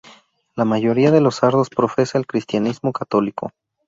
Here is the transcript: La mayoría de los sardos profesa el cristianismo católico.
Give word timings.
La 0.55 0.65
mayoría 0.65 1.11
de 1.11 1.21
los 1.21 1.35
sardos 1.35 1.69
profesa 1.69 2.17
el 2.17 2.25
cristianismo 2.25 2.91
católico. 2.91 3.51